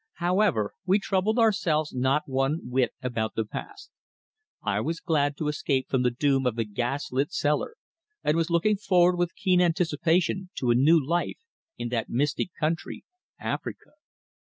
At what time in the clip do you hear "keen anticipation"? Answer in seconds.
9.35-10.49